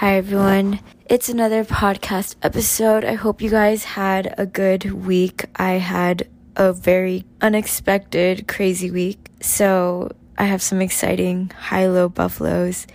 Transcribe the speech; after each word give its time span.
Hi, 0.00 0.16
everyone. 0.16 0.80
It's 1.06 1.30
another 1.30 1.64
podcast 1.64 2.34
episode. 2.42 3.02
I 3.02 3.14
hope 3.14 3.40
you 3.40 3.48
guys 3.48 3.82
had 3.82 4.34
a 4.36 4.44
good 4.44 4.92
week. 4.92 5.46
I 5.56 5.78
had 5.78 6.28
a 6.54 6.74
very 6.74 7.24
unexpected, 7.40 8.46
crazy 8.46 8.90
week. 8.90 9.30
So, 9.40 10.12
I 10.36 10.44
have 10.44 10.60
some 10.60 10.82
exciting 10.82 11.48
high 11.48 11.86
low 11.86 12.10
buffaloes. 12.10 12.86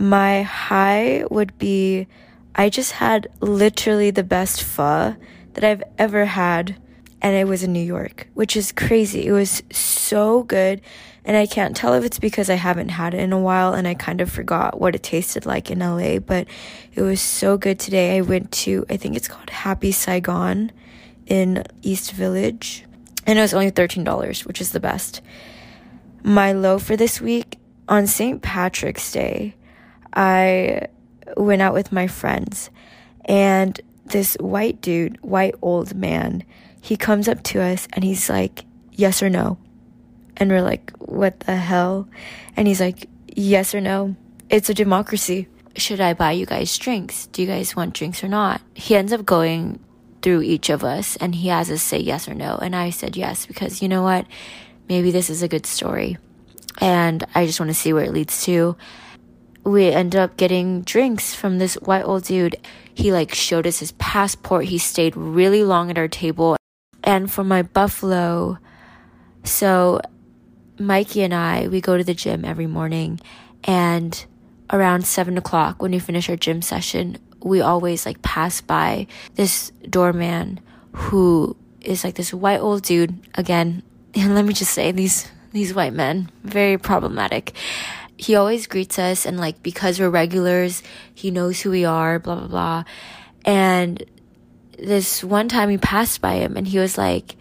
My 0.00 0.42
high 0.42 1.22
would 1.30 1.56
be 1.58 2.08
I 2.56 2.70
just 2.70 2.90
had 2.90 3.28
literally 3.38 4.10
the 4.10 4.24
best 4.24 4.64
pho 4.64 5.14
that 5.54 5.62
I've 5.62 5.84
ever 5.96 6.24
had, 6.24 6.74
and 7.22 7.36
it 7.36 7.46
was 7.46 7.62
in 7.62 7.72
New 7.72 7.86
York, 7.86 8.26
which 8.34 8.56
is 8.56 8.72
crazy. 8.72 9.28
It 9.28 9.32
was 9.32 9.62
so 9.70 10.42
good. 10.42 10.80
And 11.24 11.36
I 11.36 11.46
can't 11.46 11.76
tell 11.76 11.94
if 11.94 12.04
it's 12.04 12.18
because 12.18 12.50
I 12.50 12.54
haven't 12.54 12.88
had 12.88 13.14
it 13.14 13.20
in 13.20 13.32
a 13.32 13.38
while 13.38 13.74
and 13.74 13.86
I 13.86 13.94
kind 13.94 14.20
of 14.20 14.30
forgot 14.30 14.80
what 14.80 14.96
it 14.96 15.02
tasted 15.04 15.46
like 15.46 15.70
in 15.70 15.78
LA, 15.78 16.18
but 16.18 16.48
it 16.94 17.02
was 17.02 17.20
so 17.20 17.56
good 17.56 17.78
today. 17.78 18.16
I 18.16 18.22
went 18.22 18.50
to, 18.52 18.84
I 18.90 18.96
think 18.96 19.16
it's 19.16 19.28
called 19.28 19.50
Happy 19.50 19.92
Saigon 19.92 20.72
in 21.26 21.64
East 21.82 22.12
Village, 22.12 22.84
and 23.24 23.38
it 23.38 23.42
was 23.42 23.54
only 23.54 23.70
$13, 23.70 24.44
which 24.46 24.60
is 24.60 24.72
the 24.72 24.80
best. 24.80 25.20
My 26.24 26.52
low 26.52 26.78
for 26.78 26.96
this 26.96 27.20
week 27.20 27.58
on 27.88 28.08
St. 28.08 28.42
Patrick's 28.42 29.12
Day, 29.12 29.54
I 30.12 30.88
went 31.36 31.62
out 31.62 31.72
with 31.72 31.92
my 31.92 32.08
friends, 32.08 32.68
and 33.26 33.80
this 34.04 34.36
white 34.40 34.80
dude, 34.80 35.20
white 35.22 35.54
old 35.62 35.94
man, 35.94 36.44
he 36.80 36.96
comes 36.96 37.28
up 37.28 37.42
to 37.44 37.60
us 37.60 37.86
and 37.92 38.04
he's 38.04 38.28
like, 38.28 38.64
Yes 38.92 39.22
or 39.22 39.30
no? 39.30 39.56
And 40.42 40.50
we're 40.50 40.60
like, 40.60 40.90
what 40.98 41.38
the 41.38 41.54
hell? 41.54 42.08
And 42.56 42.66
he's 42.66 42.80
like, 42.80 43.08
yes 43.28 43.76
or 43.76 43.80
no. 43.80 44.16
It's 44.50 44.68
a 44.68 44.74
democracy. 44.74 45.46
Should 45.76 46.00
I 46.00 46.14
buy 46.14 46.32
you 46.32 46.46
guys 46.46 46.76
drinks? 46.78 47.26
Do 47.28 47.42
you 47.42 47.46
guys 47.46 47.76
want 47.76 47.94
drinks 47.94 48.24
or 48.24 48.28
not? 48.28 48.60
He 48.74 48.96
ends 48.96 49.12
up 49.12 49.24
going 49.24 49.78
through 50.20 50.42
each 50.42 50.68
of 50.68 50.82
us 50.82 51.14
and 51.14 51.32
he 51.32 51.46
has 51.46 51.70
us 51.70 51.80
say 51.80 52.00
yes 52.00 52.26
or 52.26 52.34
no. 52.34 52.58
And 52.60 52.74
I 52.74 52.90
said 52.90 53.16
yes 53.16 53.46
because 53.46 53.82
you 53.82 53.88
know 53.88 54.02
what? 54.02 54.26
Maybe 54.88 55.12
this 55.12 55.30
is 55.30 55.44
a 55.44 55.48
good 55.48 55.64
story. 55.64 56.18
And 56.80 57.24
I 57.36 57.46
just 57.46 57.60
want 57.60 57.70
to 57.70 57.74
see 57.74 57.92
where 57.92 58.02
it 58.02 58.12
leads 58.12 58.44
to. 58.46 58.76
We 59.62 59.90
ended 59.90 60.18
up 60.18 60.36
getting 60.36 60.82
drinks 60.82 61.36
from 61.36 61.58
this 61.58 61.74
white 61.74 62.02
old 62.02 62.24
dude. 62.24 62.56
He 62.92 63.12
like 63.12 63.32
showed 63.32 63.68
us 63.68 63.78
his 63.78 63.92
passport. 63.92 64.64
He 64.64 64.78
stayed 64.78 65.16
really 65.16 65.62
long 65.62 65.88
at 65.88 65.98
our 65.98 66.08
table. 66.08 66.56
And 67.04 67.30
for 67.30 67.44
my 67.44 67.62
buffalo, 67.62 68.58
so 69.44 70.00
Mikey 70.86 71.22
and 71.22 71.34
I, 71.34 71.68
we 71.68 71.80
go 71.80 71.96
to 71.96 72.04
the 72.04 72.14
gym 72.14 72.44
every 72.44 72.66
morning, 72.66 73.20
and 73.64 74.24
around 74.70 75.06
seven 75.06 75.36
o'clock 75.36 75.82
when 75.82 75.92
we 75.92 75.98
finish 75.98 76.28
our 76.28 76.36
gym 76.36 76.62
session, 76.62 77.18
we 77.40 77.60
always 77.60 78.06
like 78.06 78.22
pass 78.22 78.60
by 78.60 79.06
this 79.34 79.70
doorman 79.88 80.60
who 80.92 81.56
is 81.80 82.04
like 82.04 82.14
this 82.14 82.32
white 82.32 82.60
old 82.60 82.82
dude 82.82 83.14
again. 83.34 83.82
And 84.14 84.34
let 84.34 84.44
me 84.44 84.54
just 84.54 84.72
say, 84.72 84.92
these 84.92 85.30
these 85.52 85.74
white 85.74 85.92
men 85.92 86.30
very 86.44 86.78
problematic. 86.78 87.52
He 88.16 88.36
always 88.36 88.66
greets 88.66 88.98
us, 88.98 89.26
and 89.26 89.38
like 89.38 89.62
because 89.62 89.98
we're 89.98 90.10
regulars, 90.10 90.82
he 91.14 91.30
knows 91.30 91.60
who 91.60 91.70
we 91.70 91.84
are. 91.84 92.18
Blah 92.18 92.36
blah 92.36 92.48
blah. 92.48 92.84
And 93.44 94.04
this 94.78 95.22
one 95.24 95.48
time 95.48 95.68
we 95.68 95.78
passed 95.78 96.20
by 96.20 96.34
him, 96.34 96.56
and 96.56 96.66
he 96.66 96.78
was 96.78 96.96
like 96.96 97.36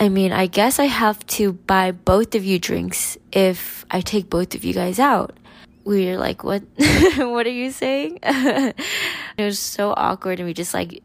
I 0.00 0.08
mean, 0.08 0.32
I 0.32 0.46
guess 0.46 0.78
I 0.78 0.86
have 0.86 1.24
to 1.26 1.52
buy 1.52 1.92
both 1.92 2.34
of 2.34 2.42
you 2.42 2.58
drinks 2.58 3.18
if 3.32 3.84
I 3.90 4.00
take 4.00 4.30
both 4.30 4.54
of 4.54 4.64
you 4.64 4.72
guys 4.72 4.98
out. 4.98 5.36
We 5.84 6.06
were 6.06 6.16
like, 6.16 6.42
what? 6.42 6.62
what 7.18 7.46
are 7.46 7.50
you 7.50 7.70
saying? 7.70 8.18
it 8.22 8.74
was 9.36 9.58
so 9.58 9.92
awkward 9.94 10.40
and 10.40 10.48
we 10.48 10.54
just 10.54 10.72
like 10.72 11.02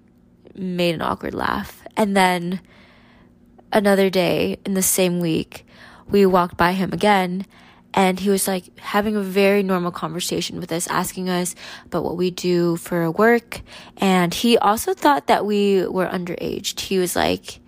made 0.55 0.95
an 0.95 1.01
awkward 1.01 1.33
laugh. 1.33 1.83
And 1.97 2.15
then 2.15 2.61
another 3.73 4.09
day 4.09 4.59
in 4.65 4.75
the 4.75 4.81
same 4.81 5.19
week, 5.19 5.65
we 6.07 6.25
walked 6.25 6.55
by 6.55 6.71
him 6.71 6.93
again 6.93 7.45
and 7.93 8.17
he 8.21 8.29
was 8.29 8.47
like 8.47 8.79
having 8.79 9.17
a 9.17 9.21
very 9.21 9.61
normal 9.61 9.91
conversation 9.91 10.57
with 10.57 10.71
us, 10.71 10.87
asking 10.87 11.27
us 11.29 11.53
about 11.85 12.05
what 12.05 12.15
we 12.15 12.31
do 12.31 12.77
for 12.77 13.11
work. 13.11 13.59
And 13.97 14.33
he 14.33 14.57
also 14.57 14.93
thought 14.93 15.27
that 15.27 15.45
we 15.45 15.85
were 15.85 16.07
underaged. 16.07 16.79
He 16.79 16.97
was 16.97 17.13
like, 17.13 17.59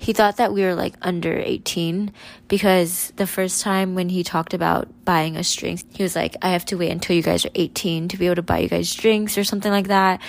he 0.00 0.14
thought 0.14 0.38
that 0.38 0.54
we 0.54 0.62
were 0.62 0.74
like 0.74 0.94
under 1.02 1.36
18 1.36 2.10
because 2.48 3.12
the 3.16 3.26
first 3.26 3.60
time 3.60 3.94
when 3.94 4.08
he 4.08 4.24
talked 4.24 4.54
about 4.54 4.88
buying 5.04 5.36
us 5.36 5.54
drinks, 5.54 5.84
he 5.92 6.02
was 6.02 6.16
like, 6.16 6.36
I 6.40 6.50
have 6.50 6.64
to 6.66 6.76
wait 6.76 6.90
until 6.90 7.14
you 7.14 7.22
guys 7.22 7.44
are 7.44 7.50
18 7.54 8.08
to 8.08 8.16
be 8.16 8.24
able 8.24 8.36
to 8.36 8.42
buy 8.42 8.60
you 8.60 8.68
guys 8.68 8.94
drinks 8.94 9.36
or 9.36 9.44
something 9.44 9.70
like 9.70 9.88
that. 9.88 10.22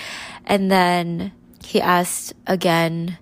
And 0.44 0.70
then 0.70 1.32
he 1.64 1.80
asked 1.80 2.34
again 2.46 3.16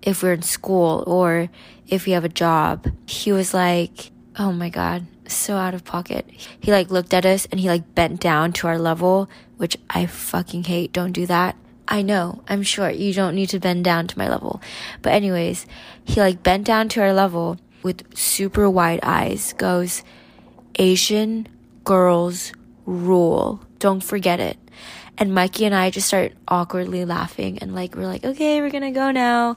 if 0.00 0.22
we're 0.22 0.34
in 0.34 0.42
school 0.42 1.02
or 1.08 1.50
if 1.88 2.06
we 2.06 2.12
have 2.12 2.24
a 2.24 2.28
job. 2.28 2.86
He 3.08 3.32
was 3.32 3.52
like, 3.52 4.12
oh 4.38 4.52
my 4.52 4.68
God, 4.68 5.06
so 5.26 5.56
out 5.56 5.74
of 5.74 5.82
pocket. 5.82 6.30
He 6.60 6.70
like 6.70 6.88
looked 6.88 7.14
at 7.14 7.26
us 7.26 7.48
and 7.50 7.58
he 7.58 7.68
like 7.68 7.96
bent 7.96 8.20
down 8.20 8.52
to 8.52 8.68
our 8.68 8.78
level, 8.78 9.28
which 9.56 9.76
I 9.90 10.06
fucking 10.06 10.64
hate. 10.64 10.92
Don't 10.92 11.10
do 11.10 11.26
that. 11.26 11.56
I 11.88 12.02
know, 12.02 12.42
I'm 12.48 12.62
short. 12.62 12.96
You 12.96 13.14
don't 13.14 13.34
need 13.34 13.50
to 13.50 13.60
bend 13.60 13.84
down 13.84 14.06
to 14.08 14.18
my 14.18 14.28
level. 14.28 14.60
But, 15.02 15.12
anyways, 15.12 15.66
he 16.04 16.20
like 16.20 16.42
bent 16.42 16.66
down 16.66 16.88
to 16.90 17.00
our 17.00 17.12
level 17.12 17.58
with 17.82 18.16
super 18.16 18.68
wide 18.68 19.00
eyes, 19.02 19.52
goes, 19.52 20.02
Asian 20.78 21.46
girls 21.84 22.52
rule. 22.84 23.60
Don't 23.78 24.02
forget 24.02 24.40
it. 24.40 24.58
And 25.18 25.34
Mikey 25.34 25.64
and 25.64 25.74
I 25.74 25.90
just 25.90 26.08
start 26.08 26.32
awkwardly 26.46 27.04
laughing 27.04 27.58
and 27.60 27.74
like, 27.74 27.94
we're 27.94 28.06
like, 28.06 28.24
okay, 28.24 28.60
we're 28.60 28.70
gonna 28.70 28.92
go 28.92 29.10
now. 29.10 29.56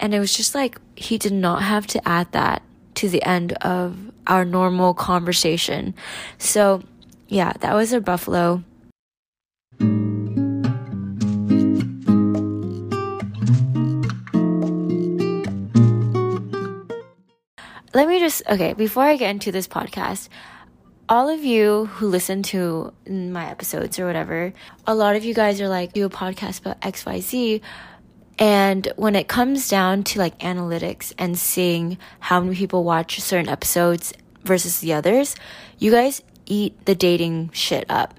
And 0.00 0.12
it 0.12 0.18
was 0.18 0.36
just 0.36 0.54
like, 0.54 0.80
he 0.96 1.18
did 1.18 1.32
not 1.32 1.62
have 1.62 1.86
to 1.88 2.08
add 2.08 2.32
that 2.32 2.62
to 2.96 3.08
the 3.08 3.22
end 3.22 3.52
of 3.52 3.96
our 4.26 4.44
normal 4.44 4.94
conversation. 4.94 5.94
So, 6.38 6.82
yeah, 7.28 7.52
that 7.60 7.74
was 7.74 7.92
our 7.94 8.00
buffalo. 8.00 8.64
Let 17.98 18.06
me 18.06 18.20
just, 18.20 18.44
okay, 18.48 18.74
before 18.74 19.02
I 19.02 19.16
get 19.16 19.30
into 19.30 19.50
this 19.50 19.66
podcast, 19.66 20.28
all 21.08 21.28
of 21.28 21.42
you 21.42 21.86
who 21.86 22.06
listen 22.06 22.44
to 22.44 22.92
my 23.10 23.50
episodes 23.50 23.98
or 23.98 24.06
whatever, 24.06 24.52
a 24.86 24.94
lot 24.94 25.16
of 25.16 25.24
you 25.24 25.34
guys 25.34 25.60
are 25.60 25.66
like, 25.66 25.94
do 25.94 26.06
a 26.06 26.08
podcast 26.08 26.60
about 26.60 26.80
XYZ. 26.80 27.60
And 28.38 28.86
when 28.94 29.16
it 29.16 29.26
comes 29.26 29.68
down 29.68 30.04
to 30.04 30.20
like 30.20 30.38
analytics 30.38 31.12
and 31.18 31.36
seeing 31.36 31.98
how 32.20 32.38
many 32.38 32.54
people 32.54 32.84
watch 32.84 33.18
certain 33.20 33.48
episodes 33.48 34.12
versus 34.44 34.78
the 34.78 34.92
others, 34.92 35.34
you 35.78 35.90
guys 35.90 36.22
eat 36.46 36.86
the 36.86 36.94
dating 36.94 37.50
shit 37.52 37.84
up. 37.88 38.14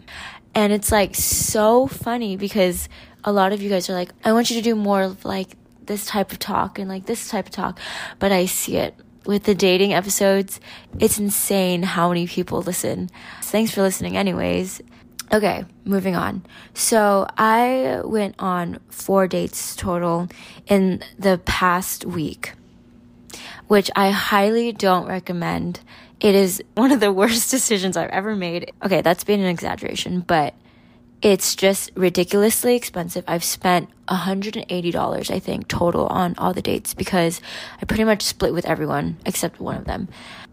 And 0.53 0.73
it's 0.73 0.91
like 0.91 1.16
so 1.16 1.88
funny 1.88 2.35
because 2.35 2.89
a 3.23 3.31
lot 3.31 3.53
of 3.53 3.62
you 3.62 3.69
guys 3.69 3.89
are 3.89 3.94
like, 3.94 4.12
I 4.25 4.34
want 4.34 4.50
you 4.50 4.57
to 4.57 4.62
do 4.62 4.75
more 4.75 5.03
of 5.03 5.23
like 5.23 5.56
this 5.85 6.06
type 6.06 6.34
of 6.34 6.39
talk 6.39 6.79
and 6.79 6.89
like 6.89 7.06
this 7.06 7.29
type 7.29 7.45
of 7.45 7.51
talk. 7.53 7.79
But 8.19 8.34
I 8.34 8.45
see 8.45 8.75
it 8.75 8.94
with 9.29 9.44
the 9.44 9.53
dating 9.53 9.94
episodes, 9.94 10.59
it's 10.97 11.19
insane 11.19 11.84
how 11.84 12.09
many 12.09 12.25
people 12.25 12.63
listen. 12.63 13.07
Thanks 13.44 13.69
for 13.69 13.84
listening, 13.84 14.17
anyways. 14.17 14.81
Okay, 15.31 15.66
moving 15.85 16.16
on. 16.16 16.44
So 16.73 17.28
I 17.38 18.01
went 18.03 18.34
on 18.39 18.79
four 18.89 19.28
dates 19.28 19.75
total 19.75 20.29
in 20.66 21.03
the 21.19 21.38
past 21.45 22.06
week, 22.06 22.53
which 23.68 23.91
I 23.95 24.09
highly 24.09 24.72
don't 24.72 25.07
recommend. 25.07 25.81
It 26.19 26.34
is 26.34 26.63
one 26.73 26.91
of 26.91 27.00
the 27.00 27.13
worst 27.13 27.51
decisions 27.51 27.97
I've 27.97 28.09
ever 28.09 28.35
made. 28.35 28.73
Okay, 28.84 29.01
that's 29.01 29.23
been 29.23 29.41
an 29.41 29.45
exaggeration, 29.45 30.21
but 30.21 30.56
it's 31.21 31.56
just 31.56 31.92
ridiculously 31.95 32.75
expensive. 32.75 33.24
I've 33.27 33.44
spent 33.44 33.89
$180, 34.07 35.31
I 35.31 35.39
think, 35.39 35.68
total 35.68 36.07
on 36.07 36.36
all 36.38 36.54
the 36.54 36.62
dates 36.62 36.94
because 36.94 37.42
I 37.81 37.86
pretty 37.86 38.06
much 38.06 38.21
split 38.21 38.54
with 38.54 38.66
everyone 38.66 39.18
except 39.25 39.60
one 39.60 39.77
of 39.77 39.86
them. 39.86 40.07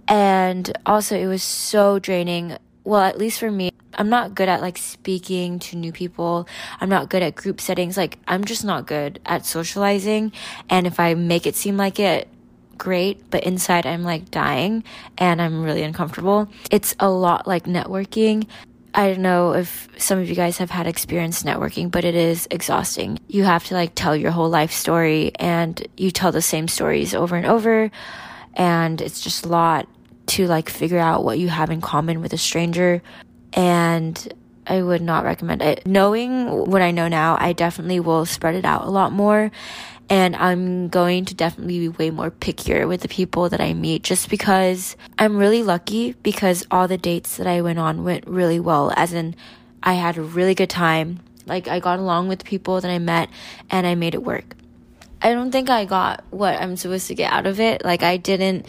And 0.09 0.77
also, 0.85 1.17
it 1.17 1.27
was 1.27 1.43
so 1.43 1.99
draining. 1.99 2.57
Well, 2.85 3.01
at 3.01 3.19
least 3.19 3.41
for 3.41 3.51
me, 3.51 3.71
I'm 3.95 4.09
not 4.09 4.35
good 4.35 4.49
at 4.49 4.61
like 4.61 4.79
speaking 4.79 5.59
to 5.61 5.77
new 5.77 5.93
people. 5.93 6.49
I'm 6.81 6.89
not 6.89 7.11
good 7.11 7.23
at 7.23 7.35
group 7.35 7.61
settings. 7.61 7.97
Like, 7.97 8.19
I'm 8.27 8.45
just 8.45 8.65
not 8.65 8.87
good 8.87 9.21
at 9.25 9.47
socializing. 9.47 10.33
And 10.69 10.87
if 10.87 11.01
I 11.01 11.15
make 11.15 11.47
it 11.47 11.57
seem 11.57 11.77
like 11.77 11.99
it, 11.99 12.29
great, 12.77 13.31
but 13.31 13.45
inside 13.45 13.87
I'm 13.87 14.03
like 14.03 14.31
dying 14.31 14.85
and 15.17 15.41
I'm 15.41 15.62
really 15.62 15.83
uncomfortable. 15.83 16.49
It's 16.71 16.95
a 17.01 17.09
lot 17.09 17.47
like 17.47 17.65
networking. 17.65 18.47
I 18.99 19.09
don't 19.11 19.21
know 19.21 19.53
if 19.53 19.91
some 19.99 20.19
of 20.19 20.27
you 20.27 20.35
guys 20.35 20.57
have 20.57 20.71
had 20.71 20.87
experience 20.87 21.43
networking, 21.43 21.91
but 21.91 22.07
it 22.07 22.15
is 22.15 22.49
exhausting. 22.51 23.19
You 23.29 23.45
have 23.45 23.63
to 23.65 23.75
like 23.75 23.93
tell 23.95 24.17
your 24.17 24.31
whole 24.31 24.49
life 24.49 24.73
story 24.73 25.33
and 25.39 25.87
you 25.99 26.11
tell 26.11 26.33
the 26.33 26.41
same 26.41 26.67
stories 26.67 27.15
over 27.15 27.37
and 27.37 27.45
over. 27.45 27.91
And 28.55 29.03
it's 29.03 29.21
just 29.21 29.45
a 29.45 29.49
lot 29.51 29.87
to 30.29 30.47
like 30.47 30.71
figure 30.71 30.99
out 30.99 31.25
what 31.25 31.39
you 31.39 31.49
have 31.49 31.69
in 31.69 31.83
common 31.83 32.23
with 32.23 32.33
a 32.33 32.39
stranger. 32.39 33.03
And 33.53 34.33
I 34.67 34.81
would 34.81 35.03
not 35.03 35.25
recommend 35.25 35.61
it. 35.61 35.87
Knowing 35.87 36.65
what 36.65 36.81
I 36.81 36.91
know 36.91 37.07
now, 37.07 37.37
I 37.39 37.53
definitely 37.53 38.01
will 38.01 38.25
spread 38.25 38.55
it 38.55 38.65
out 38.65 38.87
a 38.87 38.91
lot 38.91 39.13
more. 39.13 39.53
And 40.08 40.37
I'm 40.37 40.88
going 40.88 41.25
to 41.25 41.35
definitely 41.35 41.81
be 41.81 41.88
way 41.88 42.11
more 42.11 42.31
pickier 42.31 42.87
with 42.87 43.00
the 43.00 43.08
people 43.08 43.49
that 43.49 43.61
I 43.61 43.75
meet 43.75 44.05
just 44.05 44.31
because 44.31 44.97
I'm 45.19 45.37
really 45.37 45.62
lucky 45.64 46.12
because 46.23 46.64
all 46.70 46.87
the 46.87 46.97
dates 46.97 47.37
that 47.38 47.47
I 47.47 47.61
went 47.61 47.81
on 47.81 48.05
went 48.05 48.26
really 48.26 48.61
well. 48.61 48.93
As 48.97 49.12
in, 49.12 49.35
I 49.82 49.94
had 49.94 50.17
a 50.17 50.23
really 50.23 50.55
good 50.55 50.70
time. 50.70 51.20
Like, 51.47 51.67
I 51.67 51.81
got 51.81 51.99
along 51.99 52.29
with 52.29 52.44
people 52.44 52.81
that 52.81 52.91
I 52.91 52.99
met 52.99 53.31
and 53.70 53.87
I 53.87 53.94
made 53.94 54.14
it 54.14 54.23
work. 54.23 54.56
I 55.23 55.32
don't 55.32 55.50
think 55.50 55.70
I 55.70 55.85
got 55.85 56.25
what 56.31 56.61
I'm 56.61 56.76
supposed 56.76 57.09
to 57.09 57.14
get 57.14 57.32
out 57.32 57.47
of 57.47 57.59
it. 57.59 57.85
Like, 57.85 58.02
I 58.02 58.17
didn't, 58.17 58.67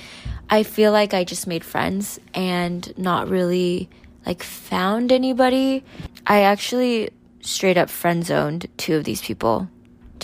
I 0.49 0.63
feel 0.63 0.91
like 0.91 1.13
I 1.13 1.23
just 1.23 1.45
made 1.45 1.63
friends 1.63 2.19
and 2.33 2.97
not 2.97 3.29
really 3.29 3.89
like 4.25 4.43
found 4.43 5.11
anybody. 5.11 5.83
I 6.25 6.41
actually 6.41 7.09
straight 7.41 7.77
up 7.77 7.89
friend 7.89 8.25
zoned 8.25 8.67
two 8.77 8.95
of 8.95 9.03
these 9.03 9.21
people, 9.21 9.69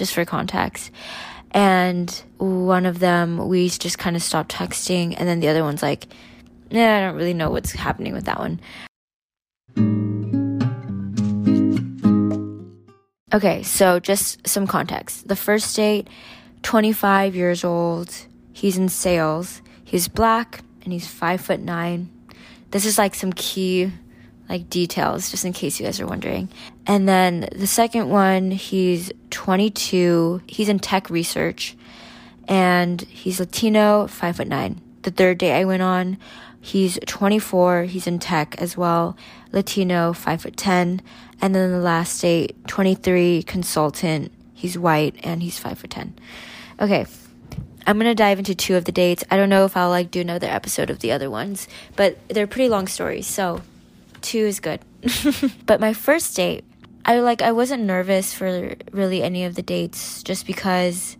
just 0.03 0.13
for 0.13 0.25
context. 0.25 0.91
And 1.51 2.09
one 2.39 2.85
of 2.85 2.99
them, 2.99 3.47
we 3.47 3.69
just 3.69 3.97
kind 3.97 4.17
of 4.17 4.21
stopped 4.21 4.51
texting. 4.51 5.15
And 5.17 5.29
then 5.29 5.39
the 5.39 5.47
other 5.47 5.63
one's 5.63 5.81
like, 5.81 6.07
nah, 6.69 6.97
I 6.97 6.99
don't 6.99 7.15
really 7.15 7.33
know 7.33 7.49
what's 7.49 7.71
happening 7.71 8.11
with 8.11 8.25
that 8.25 8.37
one. 8.37 8.59
Okay, 13.33 13.63
so 13.63 14.01
just 14.01 14.45
some 14.45 14.67
context. 14.67 15.29
The 15.29 15.37
first 15.37 15.73
date, 15.73 16.09
25 16.63 17.33
years 17.33 17.63
old. 17.63 18.13
He's 18.51 18.77
in 18.77 18.89
sales. 18.89 19.61
He's 19.85 20.09
black 20.09 20.65
and 20.83 20.91
he's 20.91 21.07
five 21.07 21.39
foot 21.39 21.61
nine. 21.61 22.11
This 22.71 22.85
is 22.85 22.97
like 22.97 23.15
some 23.15 23.31
key 23.31 23.93
like 24.49 24.69
details 24.69 25.31
just 25.31 25.45
in 25.45 25.53
case 25.53 25.79
you 25.79 25.85
guys 25.85 25.99
are 25.99 26.07
wondering. 26.07 26.49
And 26.85 27.07
then 27.07 27.49
the 27.55 27.67
second 27.67 28.09
one, 28.09 28.51
he's 28.51 29.11
22. 29.29 30.41
He's 30.47 30.69
in 30.69 30.79
tech 30.79 31.09
research 31.09 31.75
and 32.47 33.01
he's 33.01 33.39
Latino, 33.39 34.07
five 34.07 34.37
foot 34.37 34.47
nine. 34.47 34.81
The 35.03 35.11
third 35.11 35.37
day 35.37 35.59
I 35.59 35.65
went 35.65 35.81
on, 35.81 36.17
he's 36.61 36.99
24. 37.05 37.83
He's 37.83 38.07
in 38.07 38.19
tech 38.19 38.55
as 38.59 38.77
well, 38.77 39.17
Latino, 39.51 40.13
five 40.13 40.41
foot 40.41 40.57
10. 40.57 41.01
And 41.41 41.55
then 41.55 41.71
the 41.71 41.79
last 41.79 42.21
date, 42.21 42.55
23, 42.67 43.43
consultant. 43.43 44.31
He's 44.53 44.77
white 44.77 45.15
and 45.23 45.43
he's 45.43 45.59
five 45.59 45.79
foot 45.79 45.89
10. 45.89 46.17
Okay. 46.79 47.05
I'm 47.85 47.97
gonna 47.97 48.15
dive 48.15 48.39
into 48.39 48.55
two 48.55 48.77
of 48.77 48.85
the 48.85 48.93
dates. 48.93 49.25
I 49.29 49.35
don't 49.35 49.49
know 49.49 49.65
if 49.65 49.75
I'll 49.75 49.89
like 49.89 50.09
do 50.09 50.21
another 50.21 50.47
episode 50.47 50.89
of 50.89 50.99
the 50.99 51.11
other 51.11 51.29
ones, 51.29 51.67
but 51.97 52.17
they're 52.29 52.47
pretty 52.47 52.69
long 52.69 52.87
stories, 52.87 53.27
so 53.27 53.61
two 54.23 54.39
is 54.39 54.59
good. 54.59 54.81
but 55.65 55.79
my 55.79 55.93
first 55.93 56.35
date, 56.35 56.63
I 57.05 57.19
like 57.19 57.41
I 57.41 57.51
wasn't 57.51 57.83
nervous 57.83 58.33
for 58.33 58.75
really 58.91 59.21
any 59.21 59.43
of 59.43 59.55
the 59.55 59.61
dates 59.61 60.23
just 60.23 60.47
because 60.47 61.17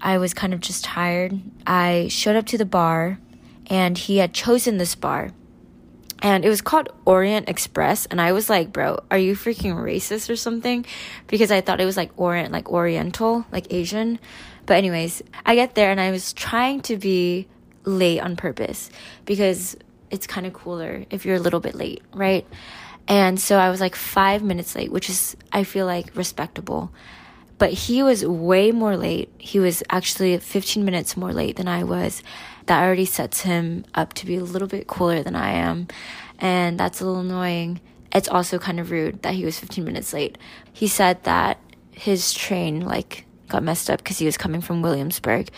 I 0.00 0.18
was 0.18 0.34
kind 0.34 0.52
of 0.52 0.60
just 0.60 0.84
tired. 0.84 1.40
I 1.66 2.08
showed 2.08 2.36
up 2.36 2.46
to 2.46 2.58
the 2.58 2.66
bar 2.66 3.18
and 3.66 3.96
he 3.96 4.18
had 4.18 4.34
chosen 4.34 4.76
this 4.76 4.94
bar. 4.94 5.30
And 6.22 6.44
it 6.44 6.48
was 6.48 6.60
called 6.60 6.88
Orient 7.04 7.48
Express 7.48 8.06
and 8.06 8.20
I 8.20 8.32
was 8.32 8.48
like, 8.48 8.72
"Bro, 8.72 9.00
are 9.10 9.18
you 9.18 9.34
freaking 9.34 9.74
racist 9.74 10.30
or 10.30 10.36
something?" 10.36 10.84
Because 11.26 11.50
I 11.50 11.60
thought 11.60 11.80
it 11.80 11.84
was 11.84 11.96
like 11.96 12.10
Orient, 12.16 12.52
like 12.52 12.70
Oriental, 12.70 13.46
like 13.52 13.72
Asian. 13.72 14.18
But 14.66 14.78
anyways, 14.78 15.22
I 15.44 15.54
get 15.54 15.74
there 15.74 15.90
and 15.90 16.00
I 16.00 16.10
was 16.10 16.32
trying 16.32 16.80
to 16.82 16.96
be 16.96 17.48
late 17.84 18.20
on 18.20 18.36
purpose 18.36 18.90
because 19.24 19.76
it's 20.10 20.26
kind 20.26 20.46
of 20.46 20.52
cooler 20.52 21.04
if 21.10 21.24
you're 21.24 21.36
a 21.36 21.40
little 21.40 21.60
bit 21.60 21.74
late, 21.74 22.02
right? 22.12 22.46
And 23.08 23.38
so 23.40 23.58
I 23.58 23.70
was 23.70 23.80
like 23.80 23.94
5 23.94 24.42
minutes 24.42 24.74
late, 24.74 24.90
which 24.90 25.08
is 25.08 25.36
I 25.52 25.64
feel 25.64 25.86
like 25.86 26.14
respectable. 26.16 26.92
But 27.58 27.72
he 27.72 28.02
was 28.02 28.24
way 28.26 28.70
more 28.70 28.96
late. 28.96 29.32
He 29.38 29.58
was 29.58 29.82
actually 29.88 30.36
15 30.36 30.84
minutes 30.84 31.16
more 31.16 31.32
late 31.32 31.56
than 31.56 31.68
I 31.68 31.84
was. 31.84 32.22
That 32.66 32.84
already 32.84 33.06
sets 33.06 33.42
him 33.42 33.84
up 33.94 34.12
to 34.14 34.26
be 34.26 34.36
a 34.36 34.44
little 34.44 34.68
bit 34.68 34.86
cooler 34.86 35.22
than 35.22 35.34
I 35.34 35.52
am. 35.52 35.88
And 36.38 36.78
that's 36.78 37.00
a 37.00 37.06
little 37.06 37.20
annoying. 37.20 37.80
It's 38.12 38.28
also 38.28 38.58
kind 38.58 38.78
of 38.78 38.90
rude 38.90 39.22
that 39.22 39.34
he 39.34 39.44
was 39.44 39.58
15 39.58 39.84
minutes 39.84 40.12
late. 40.12 40.36
He 40.72 40.86
said 40.86 41.24
that 41.24 41.58
his 41.92 42.34
train 42.34 42.80
like 42.80 43.24
got 43.48 43.62
messed 43.62 43.88
up 43.88 43.98
because 43.98 44.18
he 44.18 44.26
was 44.26 44.36
coming 44.36 44.60
from 44.60 44.82
Williamsburg. 44.82 45.48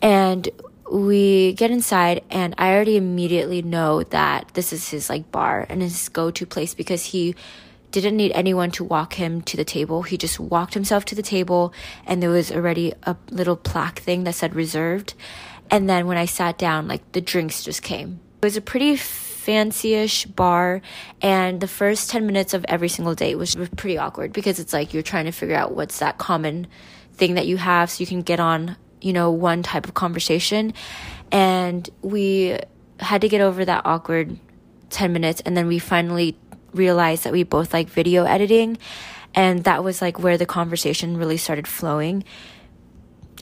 And 0.00 0.48
we 0.90 1.54
get 1.54 1.70
inside 1.70 2.22
and 2.30 2.54
I 2.58 2.74
already 2.74 2.96
immediately 2.96 3.62
know 3.62 4.02
that 4.04 4.50
this 4.54 4.72
is 4.72 4.88
his 4.90 5.08
like 5.08 5.30
bar 5.32 5.66
and 5.68 5.80
his 5.82 6.08
go-to 6.08 6.46
place 6.46 6.74
because 6.74 7.06
he 7.06 7.34
didn't 7.90 8.16
need 8.16 8.32
anyone 8.32 8.70
to 8.72 8.84
walk 8.84 9.14
him 9.14 9.40
to 9.42 9.56
the 9.56 9.64
table. 9.64 10.02
He 10.02 10.18
just 10.18 10.40
walked 10.40 10.74
himself 10.74 11.04
to 11.06 11.14
the 11.14 11.22
table 11.22 11.72
and 12.06 12.22
there 12.22 12.30
was 12.30 12.50
already 12.50 12.92
a 13.04 13.16
little 13.30 13.56
plaque 13.56 14.00
thing 14.00 14.24
that 14.24 14.34
said 14.34 14.54
reserved. 14.54 15.14
And 15.70 15.88
then 15.88 16.06
when 16.06 16.16
I 16.16 16.26
sat 16.26 16.58
down, 16.58 16.88
like 16.88 17.12
the 17.12 17.20
drinks 17.20 17.62
just 17.62 17.82
came. 17.82 18.20
It 18.42 18.46
was 18.46 18.56
a 18.56 18.60
pretty 18.60 18.96
fancy-ish 18.96 20.26
bar 20.26 20.82
and 21.22 21.60
the 21.60 21.68
first 21.68 22.10
10 22.10 22.26
minutes 22.26 22.52
of 22.52 22.64
every 22.68 22.88
single 22.88 23.14
date 23.14 23.36
was 23.36 23.54
pretty 23.54 23.96
awkward 23.96 24.32
because 24.32 24.58
it's 24.58 24.72
like 24.72 24.92
you're 24.92 25.02
trying 25.02 25.26
to 25.26 25.32
figure 25.32 25.56
out 25.56 25.72
what's 25.72 26.00
that 26.00 26.18
common 26.18 26.66
thing 27.14 27.34
that 27.34 27.46
you 27.46 27.56
have 27.56 27.90
so 27.90 28.00
you 28.00 28.06
can 28.06 28.22
get 28.22 28.40
on, 28.40 28.76
you 29.04 29.12
know, 29.12 29.30
one 29.30 29.62
type 29.62 29.86
of 29.86 29.94
conversation. 29.94 30.72
And 31.30 31.88
we 32.00 32.58
had 32.98 33.20
to 33.20 33.28
get 33.28 33.40
over 33.40 33.64
that 33.64 33.82
awkward 33.84 34.38
10 34.90 35.12
minutes 35.12 35.42
and 35.44 35.56
then 35.56 35.66
we 35.66 35.78
finally 35.78 36.36
realized 36.72 37.24
that 37.24 37.32
we 37.32 37.42
both 37.42 37.72
like 37.72 37.88
video 37.88 38.24
editing 38.24 38.78
and 39.34 39.64
that 39.64 39.82
was 39.82 40.00
like 40.00 40.18
where 40.18 40.38
the 40.38 40.46
conversation 40.46 41.16
really 41.16 41.36
started 41.36 41.66
flowing. 41.66 42.24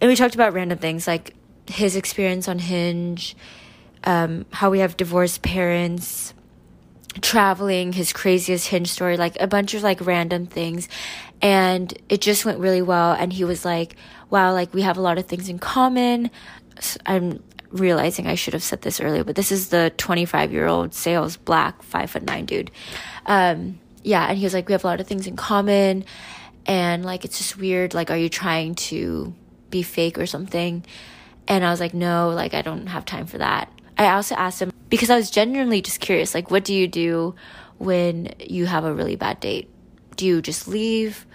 And 0.00 0.08
we 0.08 0.16
talked 0.16 0.34
about 0.34 0.52
random 0.52 0.78
things 0.78 1.06
like 1.06 1.34
his 1.68 1.94
experience 1.94 2.48
on 2.48 2.58
Hinge, 2.58 3.36
um, 4.04 4.46
how 4.50 4.70
we 4.70 4.80
have 4.80 4.96
divorced 4.96 5.42
parents, 5.42 6.34
traveling, 7.20 7.92
his 7.92 8.12
craziest 8.12 8.68
hinge 8.68 8.88
story, 8.88 9.16
like 9.16 9.38
a 9.40 9.46
bunch 9.46 9.74
of 9.74 9.82
like 9.82 10.04
random 10.04 10.46
things. 10.46 10.88
And 11.40 11.92
it 12.08 12.20
just 12.20 12.44
went 12.44 12.58
really 12.58 12.82
well. 12.82 13.12
And 13.12 13.32
he 13.32 13.44
was 13.44 13.64
like, 13.64 13.96
wow, 14.32 14.54
like 14.54 14.72
we 14.72 14.80
have 14.80 14.96
a 14.96 15.00
lot 15.02 15.18
of 15.18 15.26
things 15.26 15.50
in 15.50 15.58
common. 15.58 16.30
I'm 17.04 17.42
realizing 17.70 18.26
I 18.26 18.34
should 18.34 18.54
have 18.54 18.62
said 18.62 18.80
this 18.80 18.98
earlier, 18.98 19.24
but 19.24 19.36
this 19.36 19.52
is 19.52 19.68
the 19.68 19.92
25 19.98 20.52
year 20.52 20.66
old 20.66 20.94
sales 20.94 21.36
black, 21.36 21.82
five 21.82 22.10
foot 22.10 22.22
nine 22.22 22.46
dude. 22.46 22.70
Um, 23.26 23.78
yeah. 24.02 24.26
And 24.26 24.38
he 24.38 24.44
was 24.44 24.54
like, 24.54 24.66
we 24.68 24.72
have 24.72 24.84
a 24.84 24.86
lot 24.86 25.00
of 25.00 25.06
things 25.06 25.26
in 25.26 25.36
common. 25.36 26.06
And 26.64 27.04
like, 27.04 27.26
it's 27.26 27.36
just 27.36 27.58
weird. 27.58 27.92
Like, 27.92 28.10
are 28.10 28.16
you 28.16 28.30
trying 28.30 28.74
to 28.74 29.34
be 29.68 29.82
fake 29.82 30.16
or 30.16 30.24
something? 30.24 30.84
And 31.46 31.62
I 31.62 31.70
was 31.70 31.78
like, 31.78 31.92
no, 31.92 32.30
like, 32.30 32.54
I 32.54 32.62
don't 32.62 32.86
have 32.86 33.04
time 33.04 33.26
for 33.26 33.38
that. 33.38 33.70
I 33.98 34.14
also 34.14 34.34
asked 34.34 34.62
him 34.62 34.72
because 34.88 35.10
I 35.10 35.16
was 35.16 35.30
genuinely 35.30 35.82
just 35.82 36.00
curious 36.00 36.34
like, 36.34 36.50
what 36.50 36.64
do 36.64 36.72
you 36.72 36.88
do 36.88 37.34
when 37.76 38.32
you 38.40 38.64
have 38.64 38.84
a 38.84 38.94
really 38.94 39.16
bad 39.16 39.40
date? 39.40 39.68
Do 40.16 40.24
you 40.24 40.40
just 40.40 40.66
leave? 40.68 41.26